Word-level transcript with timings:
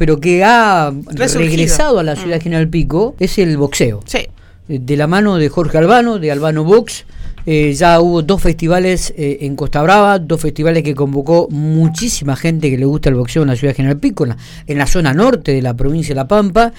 pero 0.00 0.18
que 0.18 0.42
ha 0.42 0.94
regresado 1.34 1.98
a 1.98 2.02
la 2.02 2.16
ciudad 2.16 2.36
de 2.36 2.40
General 2.40 2.66
Pico, 2.70 3.14
es 3.18 3.36
el 3.36 3.58
boxeo. 3.58 4.00
Sí. 4.06 4.20
Eh, 4.66 4.78
de 4.80 4.96
la 4.96 5.06
mano 5.06 5.36
de 5.36 5.50
Jorge 5.50 5.76
Albano, 5.76 6.18
de 6.18 6.32
Albano 6.32 6.64
Box. 6.64 7.04
Eh, 7.44 7.74
ya 7.74 8.00
hubo 8.00 8.22
dos 8.22 8.40
festivales 8.40 9.12
eh, 9.18 9.40
en 9.42 9.56
Costa 9.56 9.82
Brava, 9.82 10.18
dos 10.18 10.40
festivales 10.40 10.84
que 10.84 10.94
convocó 10.94 11.48
muchísima 11.50 12.34
gente 12.34 12.70
que 12.70 12.78
le 12.78 12.86
gusta 12.86 13.10
el 13.10 13.16
boxeo 13.16 13.42
en 13.42 13.48
la 13.48 13.56
ciudad 13.56 13.72
de 13.72 13.76
General 13.76 13.98
Pico, 13.98 14.24
en 14.24 14.30
la, 14.30 14.36
en 14.66 14.78
la 14.78 14.86
zona 14.86 15.12
norte 15.12 15.52
de 15.52 15.60
la 15.60 15.74
provincia 15.74 16.14
de 16.14 16.16
La 16.16 16.26
Pampa. 16.26 16.72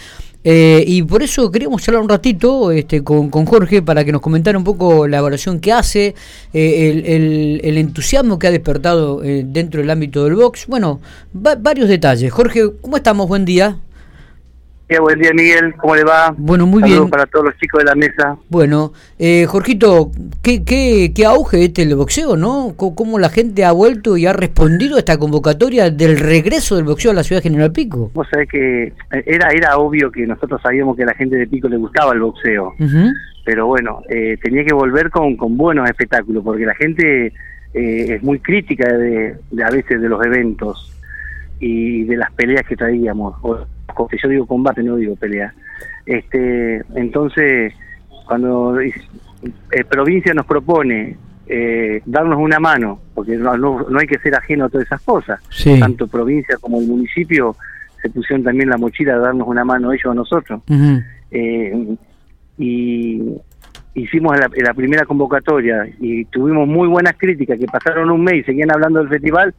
Y 0.43 1.03
por 1.03 1.21
eso 1.21 1.51
queríamos 1.51 1.87
hablar 1.87 2.01
un 2.01 2.09
ratito 2.09 2.71
este, 2.71 3.03
con, 3.03 3.29
con, 3.29 3.45
Jorge 3.45 3.81
para 3.81 4.03
que 4.03 4.11
nos 4.11 4.21
comentara 4.21 4.57
un 4.57 4.63
poco 4.63 5.07
la 5.07 5.19
evaluación 5.19 5.59
que 5.59 5.71
hace, 5.71 6.15
el, 6.53 7.05
el, 7.05 7.61
el, 7.63 7.77
entusiasmo 7.77 8.39
que 8.39 8.47
ha 8.47 8.51
despertado 8.51 9.21
dentro 9.21 9.81
del 9.81 9.89
ámbito 9.89 10.23
del 10.23 10.35
box. 10.35 10.67
Bueno, 10.67 10.99
varios 11.33 11.89
detalles. 11.89 12.31
Jorge, 12.31 12.71
¿cómo 12.81 12.97
estamos? 12.97 13.27
Buen 13.27 13.45
día 13.45 13.77
buen 14.99 15.19
día 15.19 15.31
Miguel, 15.33 15.73
¿cómo 15.77 15.95
le 15.95 16.03
va? 16.03 16.33
Bueno, 16.37 16.65
muy 16.65 16.83
bien. 16.83 17.09
para 17.09 17.25
todos 17.25 17.45
los 17.45 17.57
chicos 17.57 17.79
de 17.79 17.85
la 17.85 17.95
mesa. 17.95 18.37
Bueno, 18.49 18.93
eh, 19.17 19.45
Jorgito, 19.47 20.11
¿qué, 20.41 20.63
qué, 20.63 21.11
qué 21.15 21.25
auge 21.25 21.63
este 21.65 21.83
el 21.83 21.95
boxeo, 21.95 22.35
¿no? 22.35 22.73
¿Cómo 22.75 23.19
la 23.19 23.29
gente 23.29 23.63
ha 23.63 23.71
vuelto 23.71 24.17
y 24.17 24.25
ha 24.25 24.33
respondido 24.33 24.95
a 24.95 24.99
esta 24.99 25.17
convocatoria 25.17 25.89
del 25.89 26.19
regreso 26.19 26.75
del 26.75 26.85
boxeo 26.85 27.11
a 27.11 27.13
la 27.13 27.23
ciudad 27.23 27.41
de 27.41 27.49
General 27.49 27.71
Pico? 27.71 28.11
Vos 28.13 28.27
sabés 28.29 28.49
que 28.49 28.83
eh, 28.83 28.93
era, 29.25 29.49
era 29.51 29.77
obvio 29.77 30.11
que 30.11 30.27
nosotros 30.27 30.61
sabíamos 30.61 30.97
que 30.97 31.03
a 31.03 31.07
la 31.07 31.15
gente 31.15 31.35
de 31.35 31.47
Pico 31.47 31.69
le 31.69 31.77
gustaba 31.77 32.13
el 32.13 32.19
boxeo, 32.19 32.73
pero 33.45 33.67
bueno, 33.67 34.01
eh, 34.09 34.37
tenía 34.41 34.63
que 34.65 34.73
volver 34.73 35.09
con, 35.09 35.35
con 35.37 35.57
buenos 35.57 35.89
espectáculos, 35.89 36.43
porque 36.43 36.65
la 36.65 36.75
gente 36.75 37.27
eh, 37.73 38.15
es 38.15 38.23
muy 38.23 38.39
crítica 38.39 38.91
de, 38.91 39.35
de, 39.51 39.63
a 39.63 39.69
veces 39.69 40.01
de 40.01 40.09
los 40.09 40.23
eventos 40.25 40.91
y 41.59 42.03
de 42.03 42.17
las 42.17 42.31
peleas 42.33 42.65
que 42.65 42.75
traíamos 42.75 43.35
yo 44.21 44.29
digo 44.29 44.45
combate, 44.45 44.83
no 44.83 44.95
digo 44.95 45.15
pelea. 45.15 45.53
Este, 46.05 46.83
entonces, 46.95 47.73
cuando 48.25 48.79
eh, 48.79 48.93
provincia 49.89 50.33
nos 50.33 50.45
propone 50.45 51.17
eh, 51.47 52.01
darnos 52.05 52.39
una 52.39 52.59
mano, 52.59 52.99
porque 53.13 53.35
no, 53.35 53.57
no, 53.57 53.99
hay 53.99 54.07
que 54.07 54.19
ser 54.19 54.35
ajeno 54.35 54.65
a 54.65 54.69
todas 54.69 54.87
esas 54.87 55.01
cosas, 55.01 55.41
tanto 55.79 56.07
provincia 56.07 56.57
como 56.59 56.79
el 56.79 56.87
municipio 56.87 57.55
se 58.01 58.09
pusieron 58.09 58.43
también 58.43 58.69
la 58.69 58.77
mochila 58.77 59.13
de 59.13 59.19
darnos 59.19 59.47
una 59.47 59.63
mano 59.63 59.91
ellos 59.91 60.11
a 60.11 60.13
nosotros. 60.13 60.61
Eh, 61.29 61.95
y 62.57 63.21
hicimos 63.93 64.37
la, 64.39 64.73
primera 64.73 65.05
convocatoria 65.05 65.87
y 65.99 66.25
tuvimos 66.25 66.67
muy 66.67 66.87
buenas 66.87 67.15
críticas 67.17 67.59
que 67.59 67.67
pasaron 67.67 68.09
un 68.09 68.23
mes 68.23 68.35
y 68.35 68.43
seguían 68.43 68.71
hablando 68.71 68.99
del 68.99 69.09
festival, 69.09 69.53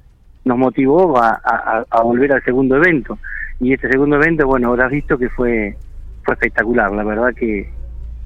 nos 0.45 0.59
motivó 0.59 1.17
a 1.19 2.03
volver 2.03 2.33
al 2.33 2.43
segundo 2.43 2.77
evento 2.77 3.19
y 3.63 3.73
este 3.73 3.89
segundo 3.89 4.17
evento, 4.17 4.45
bueno, 4.47 4.71
habrás 4.71 4.91
visto 4.91 5.17
que 5.17 5.29
fue 5.31 5.77
fue 6.25 6.35
espectacular, 6.35 6.93
la 6.93 7.05
verdad 7.05 7.33
que 7.35 7.71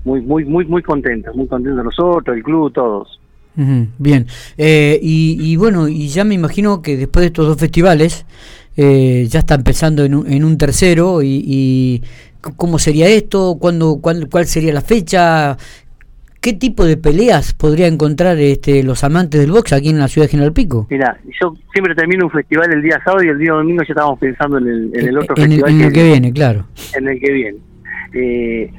muy 0.04 0.22
muy 0.22 0.44
muy 0.46 0.64
muy 0.64 0.82
contentos, 0.82 1.36
muy 1.36 1.46
contentos 1.46 1.84
nosotros, 1.84 2.36
el 2.36 2.42
club, 2.42 2.72
todos. 2.72 3.20
bien, 3.54 4.26
eh, 4.56 4.98
y, 5.00 5.56
bueno, 5.56 5.88
y 5.88 6.08
ya 6.08 6.24
me 6.24 6.34
imagino 6.34 6.82
que 6.82 6.96
después 6.96 7.22
de 7.22 7.26
estos 7.28 7.46
dos 7.46 7.58
festivales 7.58 8.24
eh, 8.76 9.26
ya 9.28 9.40
está 9.40 9.54
empezando 9.54 10.04
en 10.04 10.14
un, 10.14 10.30
en 10.30 10.44
un 10.44 10.56
tercero 10.58 11.22
y, 11.22 12.02
cómo 12.56 12.78
sería 12.78 13.08
esto, 13.08 13.56
¿Cuándo, 13.58 13.98
cuál, 14.00 14.28
cuál 14.30 14.46
sería 14.46 14.72
la 14.72 14.80
fecha, 14.80 15.58
¿Qué 16.46 16.52
tipo 16.52 16.84
de 16.84 16.96
peleas 16.96 17.54
podría 17.54 17.88
encontrar 17.88 18.38
este, 18.38 18.84
los 18.84 19.02
amantes 19.02 19.40
del 19.40 19.50
box 19.50 19.72
aquí 19.72 19.88
en 19.88 19.98
la 19.98 20.06
ciudad 20.06 20.28
de 20.28 20.30
General 20.30 20.52
Pico? 20.52 20.86
Mira, 20.88 21.18
yo 21.40 21.56
siempre 21.72 21.92
termino 21.96 22.26
un 22.26 22.30
festival 22.30 22.72
el 22.72 22.82
día 22.82 23.00
sábado 23.04 23.24
y 23.24 23.30
el 23.30 23.38
día 23.40 23.52
domingo 23.52 23.82
ya 23.82 23.88
estábamos 23.88 24.20
pensando 24.20 24.58
en 24.58 24.68
el, 24.68 24.90
en 24.94 25.08
el 25.08 25.18
otro 25.18 25.34
festival. 25.34 25.72
en 25.72 25.80
el 25.80 25.92
que 25.92 26.04
viene, 26.04 26.32
claro. 26.32 26.64
En 26.94 27.08
el 27.08 27.18
que 27.18 27.32
viene. 27.32 27.58
Eh, 28.12 28.70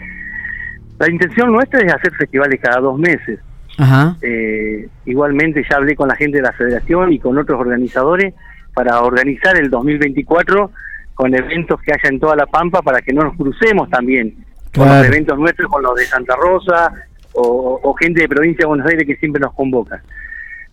la 0.97 1.11
intención 1.11 1.51
nuestra 1.51 1.81
es 1.81 1.93
hacer 1.93 2.13
festivales 2.13 2.57
cada 2.61 2.79
dos 2.79 2.97
meses. 2.97 3.38
Ajá. 3.77 4.15
Eh, 4.21 4.88
igualmente 5.06 5.61
ya 5.69 5.75
hablé 5.75 5.94
con 5.97 6.07
la 6.07 6.16
gente 6.16 6.38
de 6.38 6.44
la 6.44 6.53
federación 6.53 7.11
y 7.11 7.19
con 7.19 7.38
otros 7.38 7.59
organizadores 7.59 8.33
para 8.73 9.01
organizar 9.01 9.57
el 9.57 9.69
2024 9.69 10.72
con 11.16 11.35
eventos 11.35 11.81
que 11.81 11.91
haya 11.91 12.07
en 12.13 12.22
toda 12.22 12.38
la 12.38 12.45
Pampa 12.45 12.81
para 12.81 13.01
que 13.01 13.11
no 13.11 13.23
nos 13.23 13.35
crucemos 13.35 13.89
también 13.89 14.38
con 14.73 14.88
los 14.88 15.06
eventos 15.06 15.38
nuestros, 15.38 15.69
con 15.69 15.83
los 15.83 15.95
de 15.95 16.06
Santa 16.06 16.35
Rosa, 16.35 16.94
o, 17.40 17.94
gente 18.00 18.22
de 18.22 18.28
provincia 18.28 18.64
de 18.64 18.68
Buenos 18.68 18.88
Aires 18.88 19.06
que 19.06 19.16
siempre 19.18 19.40
nos 19.40 19.53
convoca. 19.53 20.02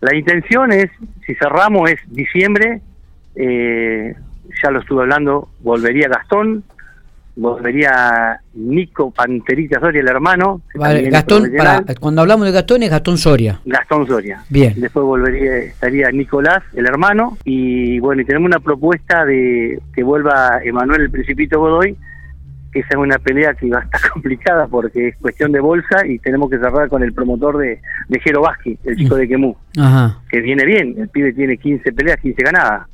La 0.01 0.15
intención 0.15 0.71
es, 0.71 0.89
si 1.25 1.35
cerramos 1.35 1.89
es 1.89 1.99
diciembre, 2.07 2.81
eh, 3.35 4.15
ya 4.61 4.71
lo 4.71 4.79
estuve 4.79 5.03
hablando, 5.03 5.49
volvería 5.61 6.07
Gastón, 6.07 6.63
volvería 7.35 8.39
Nico 8.53 9.11
Panterita 9.11 9.79
Soria, 9.79 10.01
el 10.01 10.07
hermano. 10.07 10.61
Gastón, 10.73 11.51
cuando 11.99 12.21
hablamos 12.21 12.45
de 12.45 12.51
Gastón 12.51 12.83
es 12.83 12.89
Gastón 12.89 13.17
Soria. 13.17 13.59
Gastón 13.65 14.07
Soria. 14.07 14.43
Bien. 14.49 14.73
Después 14.77 15.05
volvería, 15.05 15.57
estaría 15.57 16.11
Nicolás, 16.11 16.63
el 16.73 16.85
hermano, 16.87 17.37
y 17.43 17.99
bueno, 17.99 18.21
y 18.21 18.25
tenemos 18.25 18.47
una 18.47 18.59
propuesta 18.59 19.25
de 19.25 19.79
que 19.93 20.03
vuelva 20.03 20.59
Emanuel 20.63 21.01
el 21.01 21.11
Principito 21.11 21.59
Godoy, 21.59 21.95
esa 22.79 22.89
es 22.89 22.95
una 22.95 23.17
pelea 23.17 23.53
que 23.53 23.69
va 23.69 23.79
a 23.79 23.83
estar 23.83 24.01
complicada 24.13 24.67
porque 24.67 25.09
es 25.09 25.17
cuestión 25.17 25.51
de 25.51 25.59
bolsa 25.59 26.05
y 26.05 26.19
tenemos 26.19 26.49
que 26.49 26.57
cerrar 26.57 26.89
con 26.89 27.03
el 27.03 27.13
promotor 27.13 27.57
de, 27.57 27.79
de 28.09 28.19
Jero 28.19 28.41
Vázquez, 28.41 28.77
el 28.83 28.97
chico 28.97 29.15
de 29.15 29.27
Quemú, 29.27 29.55
que 30.29 30.41
viene 30.41 30.65
bien, 30.65 30.95
el 30.97 31.09
pibe 31.09 31.33
tiene 31.33 31.57
15 31.57 31.91
peleas, 31.93 32.19
15 32.19 32.43
ganadas. 32.43 32.87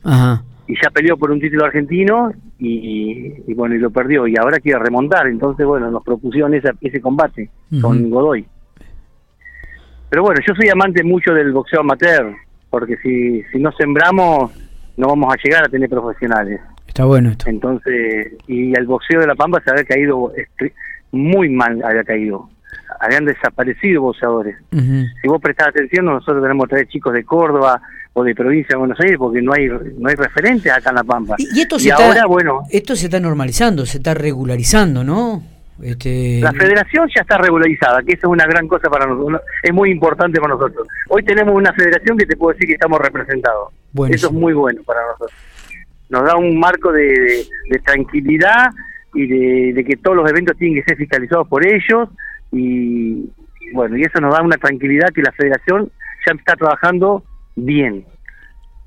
Y 0.68 0.76
ya 0.82 0.90
peleó 0.90 1.18
por 1.18 1.32
un 1.32 1.40
título 1.42 1.66
argentino 1.66 2.32
y, 2.58 3.54
bueno, 3.54 3.76
y 3.76 3.80
lo 3.80 3.90
perdió 3.90 4.28
y 4.28 4.38
ahora 4.38 4.60
quiere 4.60 4.80
remontar, 4.80 5.28
entonces 5.28 5.66
bueno, 5.66 5.90
nos 5.92 6.04
propusieron 6.04 6.54
esa, 6.54 6.72
ese 6.80 7.02
combate 7.02 7.50
con 7.82 8.10
Godoy. 8.10 8.46
Pero 10.10 10.24
bueno, 10.24 10.42
yo 10.46 10.54
soy 10.54 10.70
amante 10.70 11.04
mucho 11.04 11.34
del 11.34 11.52
boxeo 11.52 11.80
amateur, 11.80 12.36
porque 12.70 12.98
si, 12.98 13.42
si 13.52 13.60
no 13.60 13.72
sembramos 13.72 14.52
no 14.98 15.08
vamos 15.08 15.34
a 15.34 15.38
llegar 15.44 15.66
a 15.66 15.70
tener 15.70 15.90
profesionales. 15.90 16.62
Está 17.02 17.08
bueno 17.08 17.32
esto. 17.32 17.50
Entonces, 17.50 18.34
y 18.46 18.78
el 18.78 18.86
boxeo 18.86 19.22
de 19.22 19.26
La 19.26 19.34
Pampa 19.34 19.60
se 19.66 19.72
había 19.72 19.86
caído 19.86 20.32
muy 21.12 21.50
mal, 21.50 21.82
había 21.84 22.04
caído. 22.04 22.48
Habían 23.00 23.26
desaparecido 23.26 24.04
boxeadores. 24.04 24.56
Si 24.70 25.28
vos 25.28 25.42
prestás 25.42 25.70
atención, 25.70 26.06
nosotros 26.06 26.44
tenemos 26.44 26.70
tres 26.70 26.88
chicos 26.90 27.12
de 27.14 27.24
Córdoba 27.24 27.82
o 28.14 28.24
de 28.24 28.36
provincia 28.36 28.76
de 28.76 28.78
Buenos 28.78 29.00
Aires 29.00 29.18
porque 29.18 29.42
no 29.42 29.52
hay 29.52 29.68
no 29.98 30.10
hay 30.10 30.16
referentes 30.16 30.72
acá 30.72 30.92
en 30.92 30.96
La 30.98 31.04
Pampa. 31.04 31.38
Y, 31.40 31.62
esto 31.62 31.80
se 31.80 31.92
ahora, 31.92 32.28
bueno, 32.28 32.66
esto 32.70 32.96
se 32.96 33.06
está 33.06 33.20
normalizando, 33.20 33.88
se 33.88 33.98
está 33.98 34.14
regularizando, 34.14 35.04
¿no? 35.04 35.42
Este... 35.82 36.40
La 36.40 36.54
federación 36.54 37.10
ya 37.16 37.22
está 37.22 37.40
regularizada, 37.40 38.04
que 38.04 38.14
eso 38.14 38.28
es 38.28 38.32
una 38.32 38.46
gran 38.46 38.68
cosa 38.68 38.92
para 38.92 39.08
nosotros, 39.08 39.42
es 39.64 39.74
muy 39.74 39.90
importante 39.90 40.40
para 40.40 40.54
nosotros. 40.54 40.88
Hoy 41.10 41.24
tenemos 41.24 41.56
una 41.56 41.74
federación 41.74 42.16
que 42.16 42.28
te 42.28 42.38
puedo 42.38 42.54
decir 42.54 42.68
que 42.68 42.74
estamos 42.74 43.00
representados. 43.00 43.70
Eso 44.12 44.28
es 44.28 44.34
muy 44.34 44.54
bueno 44.54 44.84
para 44.84 45.02
nosotros 45.08 45.32
nos 46.12 46.24
da 46.26 46.36
un 46.36 46.60
marco 46.60 46.92
de, 46.92 47.48
tranquilidad 47.84 48.70
y 49.14 49.28
de, 49.74 49.84
que 49.84 49.96
todos 49.96 50.18
los 50.18 50.30
eventos 50.30 50.58
tienen 50.58 50.80
que 50.80 50.84
ser 50.84 50.98
fiscalizados 50.98 51.48
por 51.48 51.66
ellos 51.66 52.10
y 52.52 53.30
bueno, 53.74 53.98
y 53.98 54.04
eso 54.04 54.20
nos 54.20 54.34
da 54.34 54.42
una 54.42 54.58
tranquilidad 54.58 55.10
que 55.16 55.22
la 55.22 55.32
federación 55.32 55.90
ya 56.28 56.34
está 56.38 56.56
trabajando 56.56 57.24
bien. 57.56 58.06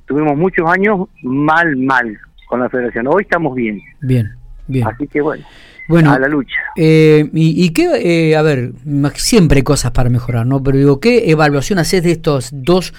Tuvimos 0.07 0.37
muchos 0.37 0.71
años 0.71 1.09
mal, 1.23 1.77
mal 1.77 2.19
con 2.47 2.61
la 2.61 2.69
federación. 2.69 3.07
Hoy 3.09 3.23
estamos 3.23 3.55
bien. 3.55 3.81
Bien, 4.03 4.35
bien. 4.67 4.87
Así 4.87 5.07
que 5.07 5.23
bueno, 5.23 5.43
bueno 5.89 6.13
a 6.13 6.19
la 6.19 6.29
lucha. 6.29 6.61
Eh, 6.77 7.31
y, 7.33 7.65
y, 7.65 7.73
qué, 7.73 7.89
eh, 8.31 8.37
a 8.37 8.43
ver, 8.43 8.73
siempre 9.15 9.59
hay 9.59 9.63
cosas 9.63 9.93
para 9.93 10.11
mejorar, 10.11 10.47
¿no? 10.47 10.63
Pero 10.63 10.77
digo, 10.77 11.01
¿qué 11.01 11.31
evaluación 11.31 11.79
haces 11.79 12.03
de 12.03 12.13
estos 12.13 12.51
dos 12.53 12.93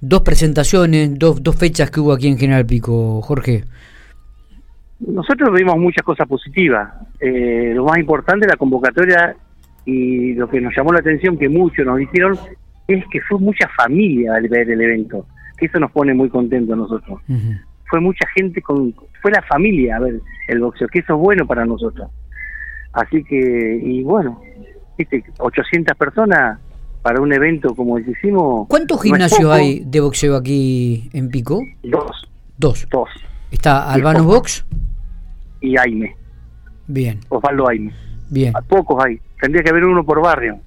dos 0.00 0.22
presentaciones, 0.22 1.18
dos, 1.18 1.42
dos 1.42 1.56
fechas 1.56 1.90
que 1.90 2.00
hubo 2.00 2.12
aquí 2.12 2.28
en 2.28 2.38
General 2.38 2.64
Pico, 2.66 3.20
Jorge. 3.22 3.64
Nosotros 5.00 5.50
vimos 5.54 5.78
muchas 5.78 6.04
cosas 6.04 6.28
positivas. 6.28 6.92
Eh, 7.20 7.72
lo 7.74 7.84
más 7.84 7.98
importante, 7.98 8.46
la 8.46 8.56
convocatoria 8.56 9.34
y 9.84 10.34
lo 10.34 10.48
que 10.48 10.60
nos 10.60 10.74
llamó 10.76 10.92
la 10.92 11.00
atención, 11.00 11.38
que 11.38 11.48
muchos 11.48 11.86
nos 11.86 11.98
dijeron, 11.98 12.38
es 12.86 13.04
que 13.10 13.20
fue 13.22 13.38
mucha 13.38 13.68
familia 13.76 14.34
al 14.34 14.48
ver 14.48 14.70
el 14.70 14.80
evento, 14.80 15.26
que 15.56 15.66
eso 15.66 15.78
nos 15.78 15.90
pone 15.90 16.12
muy 16.12 16.28
contentos 16.28 16.74
a 16.74 16.76
nosotros. 16.76 17.20
Fue 17.88 18.00
mucha 18.00 18.26
gente, 18.36 18.60
con 18.62 18.94
fue 19.22 19.30
la 19.30 19.42
familia 19.42 19.96
a 19.96 20.00
ver 20.00 20.20
el 20.48 20.60
boxeo, 20.60 20.88
que 20.88 21.00
eso 21.00 21.14
es 21.14 21.20
bueno 21.20 21.46
para 21.46 21.64
nosotros. 21.64 22.10
Así 22.92 23.22
que, 23.24 23.80
y 23.82 24.02
bueno, 24.02 24.40
¿viste? 24.98 25.24
800 25.38 25.96
personas 25.96 26.58
para 27.02 27.20
un 27.20 27.32
evento 27.32 27.74
como 27.74 27.98
el 27.98 28.04
que 28.04 28.12
hicimos. 28.12 28.66
¿Cuántos 28.68 29.02
gimnasios 29.02 29.50
hay 29.50 29.80
de 29.84 30.00
boxeo 30.00 30.36
aquí 30.36 31.08
en 31.12 31.28
Pico? 31.28 31.60
Dos. 31.82 32.28
Dos. 32.58 32.86
Dos. 32.90 33.08
¿Está 33.50 33.90
Albano 33.90 34.24
Box? 34.24 34.64
Y 35.60 35.76
Aime. 35.78 36.16
Bien. 36.86 37.20
Osvaldo 37.28 37.68
Aime. 37.68 37.92
Bien. 38.28 38.56
A 38.56 38.60
pocos 38.60 39.02
hay. 39.04 39.18
Tendría 39.40 39.62
que 39.62 39.70
haber 39.70 39.84
uno 39.84 40.04
por 40.04 40.22
barrio. 40.22 40.60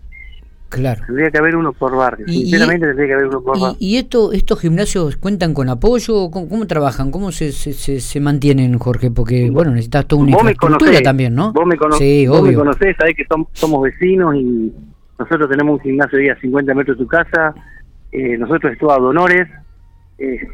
Claro. 0.69 1.03
Tendría 1.06 1.30
que 1.30 1.38
haber 1.38 1.56
uno 1.56 1.71
por 1.71 1.95
barrio. 1.95 2.27
Sinceramente 2.27 2.88
tendría 2.88 3.07
que 3.07 3.13
haber 3.13 3.27
uno 3.27 3.41
por 3.41 3.59
barrio. 3.59 3.77
¿Y 3.80 3.97
esto, 3.97 4.31
estos 4.31 4.59
gimnasios 4.59 5.18
cuentan 5.18 5.53
con 5.53 5.69
apoyo? 5.69 6.31
¿Cómo, 6.31 6.65
trabajan? 6.65 7.12
¿Cómo 7.12 7.31
se, 7.31 7.51
se, 7.51 7.74
se, 7.74 8.19
mantienen, 8.19 8.80
Jorge? 8.80 9.12
Porque, 9.12 9.51
bueno, 9.51 9.71
necesitas 9.71 10.07
toda 10.07 10.24
una 10.24 10.31
infraestructura 10.31 11.01
también, 11.01 11.35
¿no? 11.35 11.53
Vos 11.53 11.65
me, 11.68 11.77
sí, 11.97 12.25
vos 12.25 12.41
me 12.41 12.56
conocés, 12.56 12.95
sabés 12.97 13.15
que 13.15 13.24
somos 13.53 13.83
vecinos 13.83 14.35
y 14.35 14.74
nosotros 15.19 15.50
tenemos 15.50 15.75
un 15.75 15.80
gimnasio 15.81 16.19
ahí 16.19 16.30
a 16.30 16.39
50 16.39 16.74
metros 16.74 16.98
de 16.98 17.04
tu 17.04 17.07
casa. 17.07 17.54
Eh, 18.12 18.38
nosotros 18.38 18.74
estamos 18.74 18.98
a 18.98 19.01
Donores. 19.01 19.48
Eh, 20.18 20.48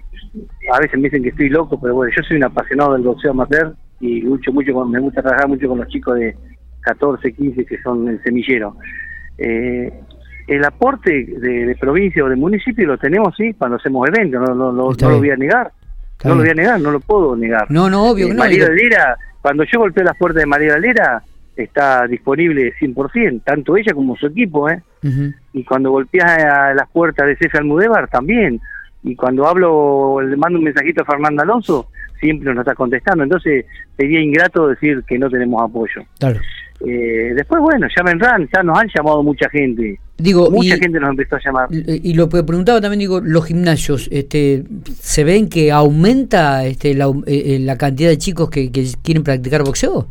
a 0.72 0.80
veces 0.80 0.98
me 0.98 1.04
dicen 1.06 1.24
que 1.24 1.30
estoy 1.30 1.50
loco, 1.50 1.80
pero 1.80 1.96
bueno, 1.96 2.14
yo 2.16 2.24
soy 2.24 2.38
un 2.38 2.44
apasionado 2.44 2.94
del 2.94 3.04
boxeo 3.04 3.32
amateur 3.32 3.74
y 4.00 4.22
mucho, 4.22 4.52
mucho, 4.54 4.86
me 4.86 5.00
gusta 5.00 5.22
trabajar 5.22 5.48
mucho 5.48 5.68
con 5.68 5.80
los 5.80 5.88
chicos 5.90 6.18
de 6.18 6.36
14, 6.82 7.34
15 7.34 7.66
que 7.66 7.82
son 7.82 8.08
el 8.08 8.22
semillero. 8.24 8.76
Eh, 9.38 9.92
el 10.48 10.66
aporte 10.66 11.12
de, 11.12 11.76
provincia 11.80 12.24
o 12.24 12.30
de 12.30 12.36
municipio 12.36 12.88
lo 12.88 12.98
tenemos, 12.98 13.36
sí, 13.38 13.54
cuando 13.54 13.78
hacemos 13.78 14.08
eventos, 14.08 14.42
no, 14.42 14.56
no, 14.56 14.72
no, 14.72 14.92
lo 14.92 15.18
voy 15.18 15.30
a 15.30 15.36
negar. 15.36 15.72
no 16.24 16.36
lo 16.36 16.42
voy 16.42 16.50
a 16.50 16.54
negar, 16.54 16.82
no 16.82 16.92
lo 16.92 17.00
puedo 17.00 17.36
negar. 17.36 17.70
No, 17.70 17.90
no, 17.90 18.10
obvio 18.10 18.28
eh, 18.28 18.30
no. 18.34 18.40
María 18.40 18.68
Valera, 18.68 19.18
cuando 19.42 19.64
yo 19.64 19.80
golpeé 19.80 20.04
las 20.04 20.18
puertas 20.18 20.42
de 20.42 20.48
María 20.48 20.74
Valera, 20.74 21.22
está 21.64 22.08
disponible 22.08 22.74
100%, 22.80 23.42
tanto 23.44 23.78
ella 23.78 23.94
como 23.94 24.16
su 24.16 24.28
equipo, 24.28 24.70
¿eh? 24.70 24.82
Y 25.54 25.64
cuando 25.64 25.92
golpeas 25.92 26.76
las 26.76 26.90
puertas 26.90 27.28
de 27.28 27.36
César 27.38 27.62
Almudévar, 27.62 28.08
también. 28.10 28.60
Y 29.04 29.16
cuando 29.16 29.48
hablo, 29.48 30.20
le 30.22 30.36
mando 30.36 30.60
un 30.60 30.66
mensajito 30.66 31.02
a 31.02 31.06
Fernando 31.06 31.42
Alonso, 31.42 31.88
siempre 32.20 32.54
nos 32.54 32.64
está 32.64 32.76
contestando. 32.76 33.24
Entonces, 33.24 33.66
sería 33.96 34.20
ingrato 34.20 34.68
decir 34.68 35.04
que 35.08 35.18
no 35.18 35.30
tenemos 35.30 35.62
apoyo. 35.64 36.04
Claro. 36.20 36.40
Eh, 36.86 37.34
después, 37.36 37.62
bueno, 37.62 37.88
ya 37.96 38.04
vendrán, 38.04 38.48
ya 38.54 38.64
nos 38.64 38.80
han 38.80 38.88
llamado 38.96 39.22
mucha 39.22 39.50
gente. 39.50 40.00
Digo, 40.18 40.50
mucha 40.50 40.78
gente 40.78 41.00
nos 41.00 41.10
empezó 41.10 41.36
a 41.36 41.40
llamar. 41.44 41.68
Y 41.72 42.14
lo 42.14 42.30
que 42.30 42.44
preguntaba 42.44 42.80
también, 42.80 43.00
digo, 43.00 43.20
los 43.22 43.46
gimnasios, 43.46 44.08
este, 44.12 44.64
¿se 45.00 45.24
ven 45.24 45.50
que 45.50 45.72
aumenta 45.72 46.66
este, 46.66 46.94
la, 46.94 47.08
eh, 47.26 47.56
eh, 47.56 47.60
la 47.60 47.78
cantidad 47.78 48.10
de 48.10 48.18
chicos 48.18 48.50
que, 48.50 48.72
quieren 49.04 49.24
practicar 49.24 49.64
boxeo? 49.64 50.08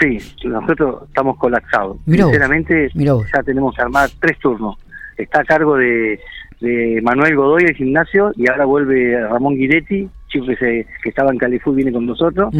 Sí, 0.00 0.18
nosotros 0.44 1.04
estamos 1.08 1.36
colapsados. 1.38 1.96
Sinceramente, 2.06 2.90
ya 2.94 3.42
tenemos 3.44 3.74
que 3.74 3.82
armar 3.82 4.08
tres 4.20 4.38
turnos. 4.38 4.76
Está 5.16 5.40
a 5.40 5.44
cargo 5.44 5.76
de, 5.76 6.20
de 6.60 7.00
Manuel 7.02 7.36
Godoy 7.36 7.64
el 7.64 7.74
gimnasio 7.74 8.32
y 8.36 8.48
ahora 8.48 8.64
vuelve 8.64 9.20
Ramón 9.28 9.56
Guidetti, 9.56 10.08
chico 10.28 10.46
que, 10.46 10.56
se, 10.56 10.86
que 11.02 11.08
estaba 11.08 11.32
en 11.32 11.38
Califú, 11.38 11.72
viene 11.72 11.92
con 11.92 12.06
nosotros 12.06 12.54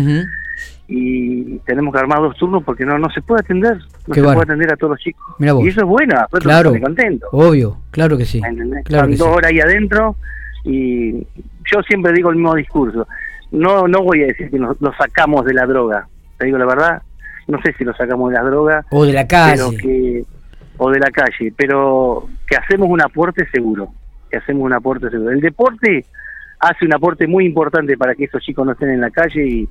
y 0.88 1.58
tenemos 1.60 1.92
que 1.92 2.00
armar 2.00 2.20
dos 2.20 2.36
turnos 2.36 2.64
porque 2.64 2.84
no 2.84 2.98
no 2.98 3.10
se 3.10 3.20
puede 3.20 3.40
atender, 3.40 3.76
no 4.06 4.14
se 4.14 4.22
puede 4.22 4.40
atender 4.40 4.72
a 4.72 4.76
todos 4.76 4.92
los 4.92 5.00
chicos. 5.00 5.22
Y 5.38 5.68
eso 5.68 5.80
es 5.80 5.86
bueno, 5.86 6.14
claro, 6.40 6.72
contento. 6.80 7.28
Obvio, 7.30 7.76
claro 7.90 8.16
que 8.16 8.24
sí. 8.24 8.40
Claro 8.84 9.08
dos 9.08 9.28
horas 9.28 9.50
ahí 9.50 9.60
adentro 9.60 10.16
y 10.64 11.26
yo 11.70 11.82
siempre 11.86 12.12
digo 12.12 12.30
el 12.30 12.36
mismo 12.36 12.54
discurso. 12.54 13.06
No 13.50 13.86
no 13.86 14.02
voy 14.02 14.22
a 14.22 14.26
decir 14.26 14.50
que 14.50 14.58
nos, 14.58 14.80
lo 14.80 14.92
sacamos 14.94 15.44
de 15.44 15.54
la 15.54 15.66
droga, 15.66 16.08
te 16.38 16.46
digo 16.46 16.58
la 16.58 16.66
verdad, 16.66 17.02
no 17.48 17.60
sé 17.62 17.72
si 17.76 17.84
lo 17.84 17.94
sacamos 17.94 18.30
de 18.30 18.36
la 18.36 18.44
droga 18.44 18.84
o 18.90 19.04
de 19.04 19.12
la 19.12 19.26
calle. 19.26 19.76
que, 19.76 20.24
o 20.76 20.90
de 20.90 21.00
la 21.00 21.10
calle, 21.10 21.52
pero 21.56 22.28
que 22.46 22.56
hacemos 22.56 22.88
un 22.88 23.02
aporte 23.02 23.48
seguro, 23.50 23.92
que 24.30 24.36
hacemos 24.36 24.62
un 24.62 24.72
aporte 24.72 25.10
seguro. 25.10 25.30
El 25.30 25.40
deporte 25.40 26.04
hace 26.60 26.84
un 26.84 26.94
aporte 26.94 27.26
muy 27.26 27.46
importante 27.46 27.96
para 27.96 28.14
que 28.14 28.24
esos 28.24 28.42
chicos 28.42 28.64
no 28.64 28.72
estén 28.72 28.90
en 28.90 29.00
la 29.00 29.10
calle 29.10 29.46
y 29.46 29.68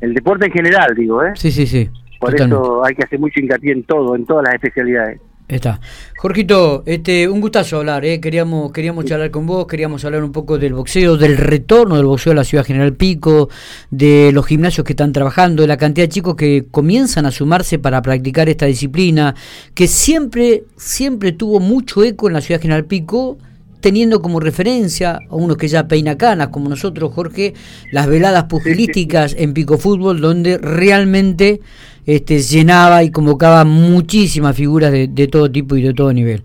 el 0.00 0.14
deporte 0.14 0.46
en 0.46 0.52
general, 0.52 0.94
digo, 0.96 1.22
¿eh? 1.22 1.32
Sí, 1.34 1.50
sí, 1.50 1.66
sí. 1.66 1.88
Por 2.18 2.34
eso 2.34 2.84
hay 2.84 2.94
que 2.94 3.04
hacer 3.04 3.20
mucho 3.20 3.40
hincapié 3.40 3.72
en 3.72 3.84
todo, 3.84 4.16
en 4.16 4.26
todas 4.26 4.44
las 4.44 4.54
especialidades. 4.54 5.20
Está. 5.48 5.80
Jorgito, 6.18 6.82
este, 6.84 7.26
un 7.26 7.40
gustazo 7.40 7.78
hablar, 7.78 8.04
¿eh? 8.04 8.20
queríamos, 8.20 8.70
queríamos 8.70 9.06
charlar 9.06 9.30
con 9.30 9.46
vos, 9.46 9.66
queríamos 9.66 10.04
hablar 10.04 10.22
un 10.22 10.30
poco 10.30 10.58
del 10.58 10.74
boxeo, 10.74 11.16
del 11.16 11.38
retorno 11.38 11.96
del 11.96 12.04
boxeo 12.04 12.32
a 12.32 12.36
la 12.36 12.44
ciudad 12.44 12.66
General 12.66 12.92
Pico, 12.92 13.48
de 13.90 14.30
los 14.34 14.44
gimnasios 14.44 14.84
que 14.84 14.92
están 14.92 15.14
trabajando, 15.14 15.62
de 15.62 15.68
la 15.68 15.78
cantidad 15.78 16.04
de 16.04 16.10
chicos 16.10 16.36
que 16.36 16.66
comienzan 16.70 17.24
a 17.24 17.30
sumarse 17.30 17.78
para 17.78 18.02
practicar 18.02 18.50
esta 18.50 18.66
disciplina, 18.66 19.34
que 19.72 19.88
siempre, 19.88 20.64
siempre 20.76 21.32
tuvo 21.32 21.60
mucho 21.60 22.04
eco 22.04 22.28
en 22.28 22.34
la 22.34 22.42
ciudad 22.42 22.60
General 22.60 22.84
Pico, 22.84 23.38
teniendo 23.80 24.20
como 24.20 24.40
referencia 24.40 25.18
a 25.28 25.34
uno 25.34 25.56
que 25.56 25.68
ya 25.68 25.88
peina 25.88 26.16
canas, 26.16 26.48
como 26.48 26.68
nosotros, 26.68 27.12
Jorge, 27.12 27.54
las 27.92 28.06
veladas 28.06 28.44
pugilísticas 28.44 29.34
en 29.38 29.54
Pico 29.54 29.78
Fútbol, 29.78 30.20
donde 30.20 30.58
realmente 30.58 31.60
este, 32.06 32.38
llenaba 32.38 33.02
y 33.02 33.10
convocaba 33.10 33.64
muchísimas 33.64 34.56
figuras 34.56 34.90
de, 34.90 35.28
todo 35.30 35.50
tipo 35.50 35.76
y 35.76 35.82
de 35.82 35.92
todo 35.92 36.12
nivel. 36.12 36.42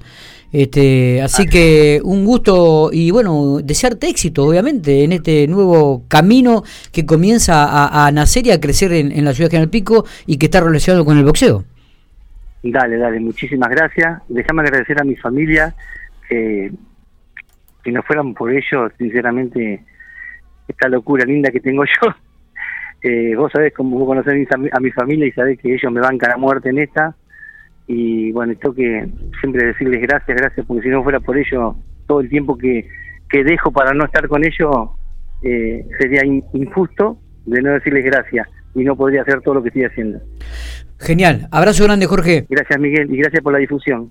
Este, 0.51 1.19
así 1.21 1.47
que 1.47 1.99
un 2.03 2.25
gusto 2.25 2.91
y 2.93 3.09
bueno, 3.09 3.59
desearte 3.63 4.07
éxito, 4.07 4.45
obviamente, 4.45 5.03
en 5.03 5.13
este 5.13 5.47
nuevo 5.47 6.03
camino 6.07 6.63
que 6.91 7.05
comienza 7.07 8.05
a, 8.05 8.11
nacer 8.11 8.45
y 8.45 8.51
a 8.51 8.59
crecer 8.59 8.93
en, 8.93 9.25
la 9.25 9.33
ciudad 9.33 9.49
de 9.49 9.55
General 9.55 9.69
Pico 9.69 10.05
y 10.27 10.37
que 10.37 10.45
está 10.45 10.59
relacionado 10.59 11.05
con 11.05 11.17
el 11.17 11.23
boxeo. 11.23 11.63
Dale, 12.61 12.97
dale, 12.97 13.19
muchísimas 13.19 13.69
gracias. 13.69 14.21
Déjame 14.27 14.61
agradecer 14.61 15.01
a 15.01 15.03
mi 15.03 15.15
familia 15.15 15.73
que 16.29 16.71
si 17.83 17.91
no 17.91 18.01
fueran 18.03 18.33
por 18.33 18.51
ellos, 18.51 18.91
sinceramente, 18.97 19.83
esta 20.67 20.87
locura 20.87 21.25
linda 21.25 21.51
que 21.51 21.59
tengo 21.59 21.83
yo, 22.01 22.13
eh, 23.01 23.35
vos 23.35 23.51
sabés 23.51 23.73
cómo 23.73 23.99
vos 23.99 24.07
conocés 24.07 24.47
a 24.51 24.79
mi, 24.79 24.91
familia 24.91 25.27
y 25.27 25.31
sabés 25.31 25.59
que 25.59 25.73
ellos 25.73 25.91
me 25.91 26.01
bancan 26.01 26.31
a 26.31 26.37
muerte 26.37 26.69
en 26.69 26.79
esta, 26.79 27.15
y 27.87 28.31
bueno, 28.31 28.53
tengo 28.55 28.73
que 28.73 29.07
siempre 29.41 29.65
decirles 29.67 30.01
gracias, 30.01 30.37
gracias, 30.37 30.65
porque 30.65 30.83
si 30.83 30.89
no 30.89 31.03
fuera 31.03 31.19
por 31.19 31.37
ellos, 31.37 31.75
todo 32.07 32.21
el 32.21 32.29
tiempo 32.29 32.57
que, 32.57 32.87
que 33.29 33.43
dejo 33.43 33.71
para 33.71 33.93
no 33.93 34.05
estar 34.05 34.27
con 34.27 34.45
ellos 34.45 34.91
eh, 35.41 35.85
sería 35.99 36.23
injusto 36.25 37.17
de 37.45 37.61
no 37.61 37.71
decirles 37.71 38.05
gracias 38.05 38.47
y 38.75 38.83
no 38.83 38.95
podría 38.95 39.21
hacer 39.21 39.41
todo 39.41 39.55
lo 39.55 39.61
que 39.61 39.69
estoy 39.69 39.83
haciendo. 39.83 40.19
Genial, 40.99 41.47
abrazo 41.51 41.83
grande 41.83 42.05
Jorge. 42.05 42.45
Gracias 42.49 42.79
Miguel 42.79 43.13
y 43.13 43.17
gracias 43.17 43.43
por 43.43 43.53
la 43.53 43.59
difusión. 43.59 44.01